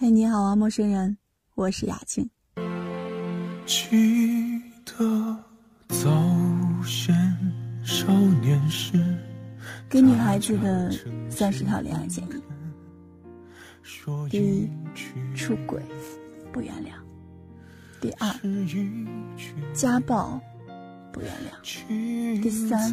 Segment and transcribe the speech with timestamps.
[0.00, 1.18] 嘿，你好啊，陌生人，
[1.56, 2.30] 我是雅静。
[3.66, 5.36] 记得
[5.88, 6.08] 早
[6.86, 7.12] 先
[7.82, 8.06] 少
[8.40, 8.96] 年时，
[9.88, 10.88] 给女孩子的
[11.28, 12.30] 三十条恋爱建议：
[14.30, 14.70] 第一，
[15.34, 15.82] 出轨
[16.52, 16.92] 不原谅；
[18.00, 18.32] 第二，
[19.74, 20.40] 家暴
[21.12, 22.92] 不原谅；第三，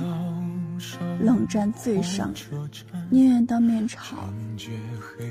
[1.21, 2.67] 冷战最伤人，
[3.11, 4.27] 宁愿当面吵，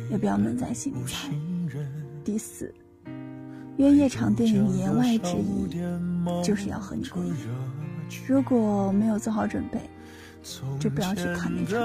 [0.09, 1.29] 也不要闷在心里猜。
[2.25, 2.73] 第四，
[3.77, 5.69] 约夜场电影言外之意
[6.43, 7.33] 就是要和你过夜，
[8.27, 9.79] 如果没有做好准备，
[10.79, 11.79] 就不要去看那场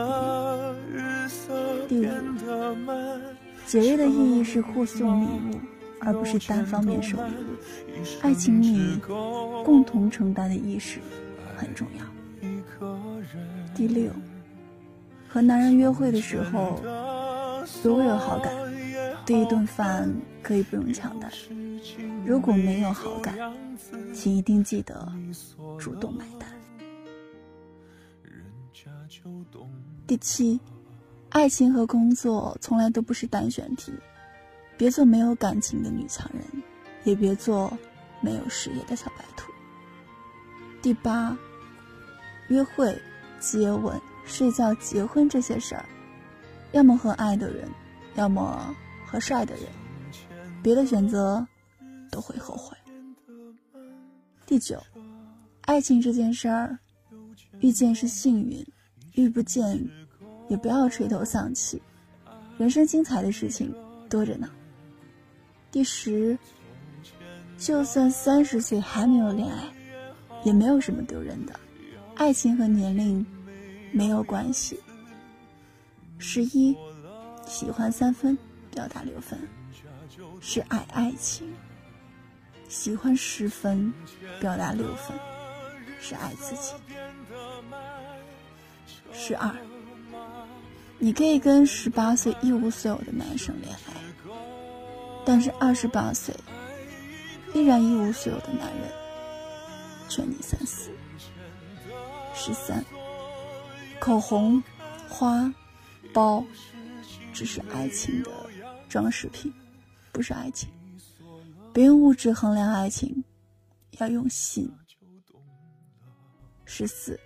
[1.88, 2.02] 电影。
[2.02, 2.04] 第五，
[3.66, 5.60] 节日的意义是互送礼物，
[6.00, 7.56] 而不是单方面收礼物。
[8.22, 8.98] 爱情里
[9.66, 11.00] 共同承担的意识
[11.58, 12.06] 很重要。
[13.76, 14.12] 第六，
[15.28, 16.80] 和男人约会的时候，
[17.84, 18.54] 如果有好感。
[19.30, 20.12] 这一顿饭
[20.42, 21.32] 可以不用抢单，
[22.26, 23.38] 如果没有好感，
[24.12, 25.08] 请一定记得
[25.78, 26.50] 主动买单。
[30.08, 30.60] 第七，
[31.30, 33.94] 爱情和工作从来都不是单选题，
[34.80, 36.64] 别做没有感情的女强人，
[37.04, 37.72] 也别做
[38.22, 39.52] 没有事业的小白兔。
[40.82, 41.38] 第八，
[42.48, 43.00] 约会、
[43.40, 45.86] 接吻、睡觉、结婚这些事儿，
[46.72, 47.70] 要么和爱的人，
[48.16, 48.76] 要么。
[49.10, 49.64] 和帅的人，
[50.62, 51.44] 别的选择
[52.12, 52.78] 都会后悔。
[54.46, 54.80] 第九，
[55.62, 56.78] 爱情这件事儿，
[57.60, 58.64] 遇见是幸运，
[59.14, 59.84] 遇不见
[60.48, 61.82] 也不要垂头丧气。
[62.60, 63.74] 人生精彩的事情
[64.08, 64.48] 多着呢。
[65.72, 66.38] 第十，
[67.58, 69.64] 就算三十岁还没有恋爱，
[70.44, 71.60] 也没有什么丢人的，
[72.14, 73.26] 爱情和年龄
[73.92, 74.80] 没有关系。
[76.20, 76.78] 十一，
[77.48, 78.38] 喜欢三分。
[78.80, 79.38] 表达六分
[80.40, 81.54] 是爱爱情，
[82.70, 83.94] 喜欢十分，
[84.40, 85.20] 表达六分
[86.00, 86.72] 是爱自己。
[89.12, 89.54] 十二，
[90.98, 94.34] 你可以跟十八岁一无所有的男生恋爱，
[95.26, 96.34] 但是二十八岁
[97.54, 98.90] 依然一无所有的男人，
[100.08, 100.90] 劝你三思。
[102.34, 102.82] 十三，
[104.00, 104.64] 口红、
[105.10, 105.54] 花、
[106.14, 106.42] 包，
[107.34, 108.32] 只是爱情的。
[108.90, 109.54] 装饰品，
[110.12, 110.70] 不是爱情。
[111.72, 113.24] 别用物质衡量爱情，
[114.00, 114.70] 要用心。
[116.66, 117.18] 十四，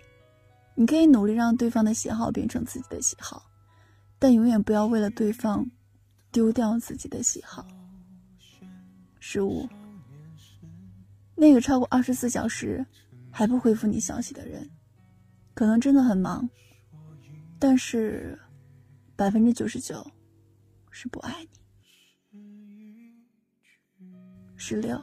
[0.74, 3.44] 你可以努力让对方的喜好变成自己的喜好，
[4.18, 5.66] 但永远不要为了对方
[6.30, 7.66] 丢掉自己的喜好。
[9.18, 9.66] 十五，
[11.34, 12.84] 那个超过二十四小时
[13.30, 14.68] 还不回复你消息的人，
[15.54, 16.48] 可能真的很忙，
[17.58, 18.38] 但是
[19.16, 20.06] 百分之九十九。
[20.94, 21.44] 是不爱
[22.30, 22.38] 你。
[24.54, 24.96] 十六，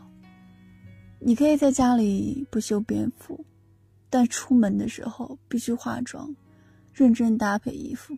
[1.19, 3.45] 你可以在家里不修边幅，
[4.09, 6.33] 但出门的时候必须化妆，
[6.93, 8.17] 认真搭配衣服。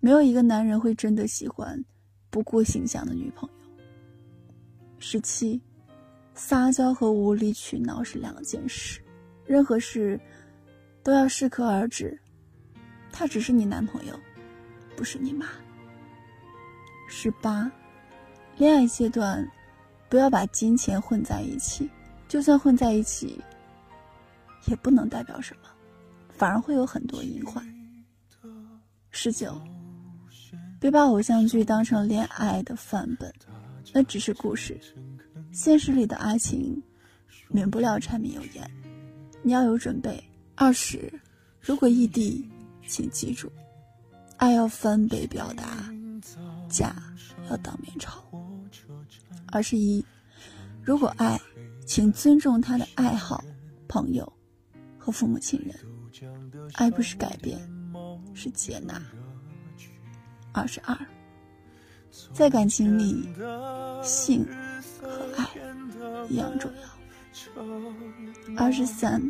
[0.00, 1.84] 没有一个男人会真的喜欢
[2.30, 3.54] 不顾形象的女朋友。
[4.98, 5.60] 十七，
[6.34, 8.98] 撒娇和无理取闹是两件事，
[9.44, 10.18] 任何事
[11.02, 12.18] 都要适可而止。
[13.12, 14.18] 他只是你男朋友，
[14.96, 15.46] 不是你妈。
[17.10, 17.68] 十八，
[18.58, 19.44] 恋爱阶段，
[20.10, 21.88] 不要把金钱混在一起，
[22.28, 23.42] 就算混在一起，
[24.66, 25.70] 也不能代表什么，
[26.28, 27.66] 反而会有很多隐患。
[29.10, 29.58] 十九，
[30.78, 33.32] 别把偶像剧当成恋爱的范本，
[33.92, 34.78] 那只是故事，
[35.50, 36.80] 现实里的爱情，
[37.48, 38.70] 免不了柴米油盐，
[39.42, 40.22] 你要有准备。
[40.54, 41.10] 二十，
[41.58, 42.46] 如果异地，
[42.86, 43.50] 请记住，
[44.36, 45.90] 爱要翻倍表达。
[46.68, 46.94] 家
[47.50, 48.22] 要当面吵。
[49.50, 50.04] 二十一，
[50.82, 51.40] 如果爱，
[51.86, 53.42] 请尊重他的爱好、
[53.88, 54.30] 朋友
[54.98, 55.74] 和父母亲人。
[56.74, 57.58] 爱不是改变，
[58.34, 59.00] 是接纳。
[60.52, 60.98] 二十二，
[62.32, 63.28] 在感情里，
[64.02, 64.46] 性
[65.00, 65.48] 和爱
[66.28, 66.88] 一样重要。
[68.56, 69.22] 二十三，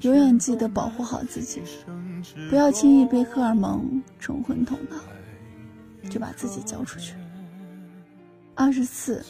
[0.00, 1.62] 永远记得保护好自己，
[2.50, 4.96] 不要轻易被荷尔蒙冲昏头脑。
[6.08, 7.14] 就把自己交出去。
[8.54, 9.24] 二十四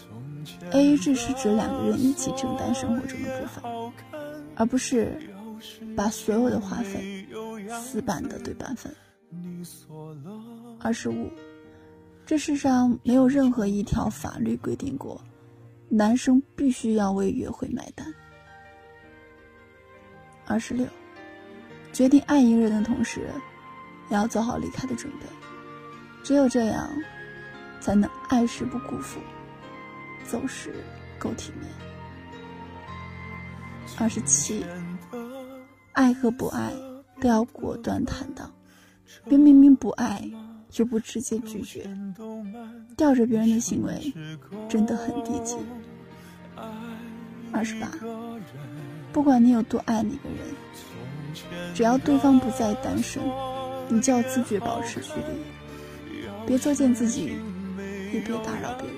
[0.71, 3.65] ，A A 制是指两个人一起承担生活中的部分，
[4.55, 5.19] 而不是
[5.97, 7.27] 把所有的花费
[7.81, 8.95] 死板的对半分。
[10.79, 11.29] 二十五，
[12.25, 15.21] 这世上没有任何一条法律规定过，
[15.89, 18.07] 男生必须要为约会买单。
[20.47, 20.87] 二十六，
[21.93, 23.29] 决定爱一个人的同时，
[24.09, 25.27] 也要做好离开的准备。
[26.27, 26.91] 只有这样，
[27.79, 29.21] 才能爱时不辜负，
[30.27, 30.75] 走时
[31.21, 31.71] 够体面。
[33.97, 34.67] 二十七，
[35.93, 36.73] 爱和不爱
[37.21, 38.53] 都要果断坦荡，
[39.29, 40.21] 别明明不爱
[40.69, 41.89] 就不直接拒绝，
[42.97, 44.13] 吊着别人的行为
[44.69, 45.57] 真的很低级。
[47.53, 47.89] 二十八，
[49.13, 53.23] 不管你有多爱那个人，只要对方不再单身，
[53.89, 55.56] 你就要自觉保持距离，
[56.47, 57.37] 别作践自己，
[58.13, 58.97] 也别打扰别人。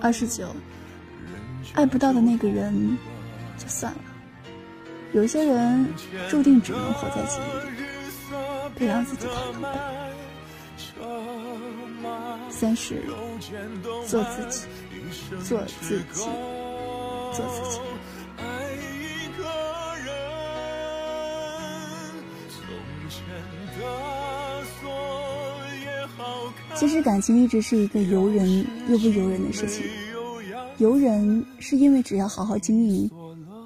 [0.00, 0.54] 二十九，
[1.74, 2.96] 爱不到的那个人
[3.58, 3.98] 就算了，
[5.12, 5.86] 有些人
[6.28, 7.76] 注定只能活在记忆里，
[8.78, 9.76] 别让自己太狼狈。
[12.48, 13.02] 三十，
[14.06, 14.66] 做自己。
[15.44, 16.24] 做自己，
[17.32, 17.78] 做自己。
[26.76, 29.82] 其实感情一直是一个由人又不由人的事情。
[30.78, 33.10] 由人是因为只要好好经营，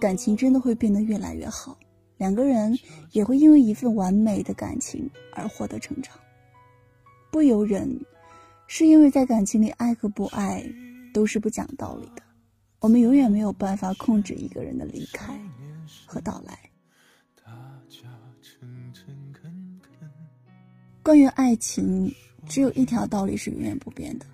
[0.00, 1.76] 感情真的会变得越来越好，
[2.18, 2.78] 两个人
[3.12, 6.14] 也会因为一份完美的感情而获得成长。
[7.32, 8.00] 不由人，
[8.68, 10.64] 是因为在感情里爱和不爱。
[11.12, 12.22] 都是不讲道理的，
[12.78, 15.36] 我们永远没有办法控制一个人的离开
[16.06, 16.56] 和到来。
[21.02, 22.08] 关于爱情，
[22.50, 24.26] 只有一条道理是永远不变的，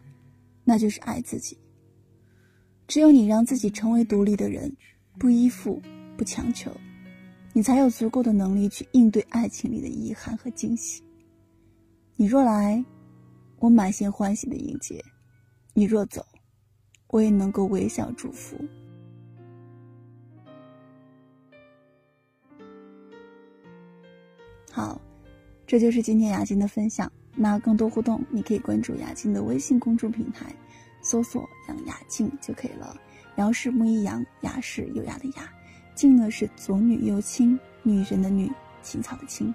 [0.65, 1.55] 那就是爱自己。
[2.89, 4.75] 只有你让自己成为独立的人，
[5.19, 5.83] 不依附，
[6.17, 6.75] 不强求，
[7.53, 11.03] 你才有足够的能力去应对爱情里的遗憾和惊喜。
[12.17, 12.83] 你若来，
[13.59, 14.99] 我满心欢喜的迎接；
[15.75, 16.25] 你若走，
[17.09, 18.57] 我也能够微笑祝福。
[24.73, 24.99] 好，
[25.67, 27.13] 这就是今天雅静的分享。
[27.37, 30.47] 那更多互动，你可以关注雅静的微信公众平台，
[31.03, 32.97] 搜索“杨雅静”就可以了。
[33.37, 35.49] 杨是木易杨，雅是优雅的雅，
[35.95, 38.51] 静呢是左女右青，女人的女，
[38.83, 39.55] 青草的青。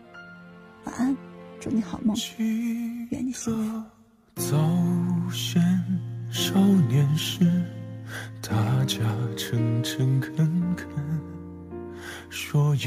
[0.83, 1.18] 晚安，
[1.60, 2.16] 祝你好梦，
[3.10, 3.83] 愿你幸福。
[6.31, 6.57] 少
[6.88, 7.39] 年时，
[8.42, 9.00] 大家
[9.36, 10.36] 诚诚恳
[10.75, 10.88] 恳
[12.30, 12.80] 说一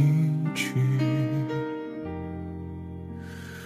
[0.54, 0.72] 句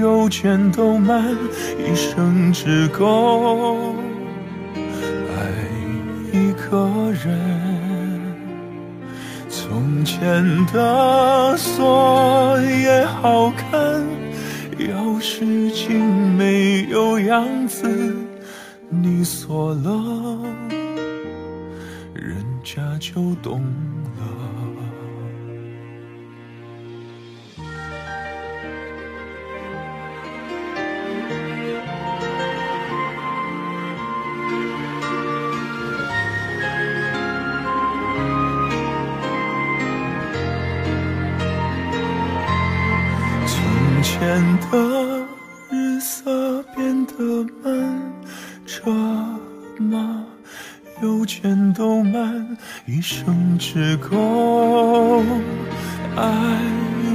[0.00, 1.24] 有钱都慢，
[1.78, 3.94] 一生只够
[5.28, 5.36] 爱
[6.32, 6.88] 一个
[7.24, 7.36] 人。
[9.48, 14.04] 从前的锁也好看，
[14.78, 16.04] 钥匙精
[16.36, 18.14] 没有样子，
[18.88, 20.38] 你锁了。
[22.14, 23.62] 人家就懂
[51.96, 55.22] 件都慢，一生只够
[56.14, 56.24] 爱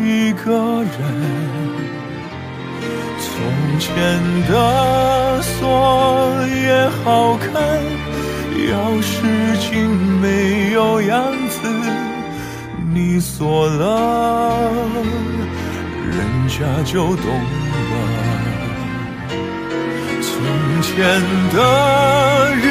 [0.03, 0.91] 一个人。
[3.19, 3.93] 从前
[4.49, 7.51] 的锁也好看，
[8.57, 11.59] 钥匙精没有样子，
[12.93, 14.71] 你锁了，
[16.09, 17.95] 人家就懂了。
[20.21, 21.21] 从前
[21.53, 22.70] 的日。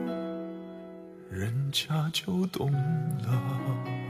[1.71, 4.00] 人家就懂了。